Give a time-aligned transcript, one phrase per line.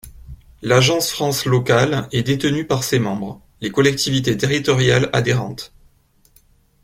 [0.63, 5.71] L'Agence France Locale est détenue par ses membres, les collectivités territoriales adhérentes.